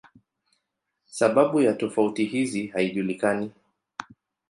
[1.05, 3.51] Sababu ya tofauti hizi haijulikani.